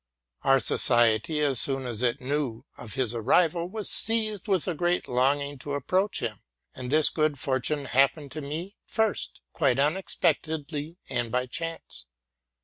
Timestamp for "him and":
6.21-6.91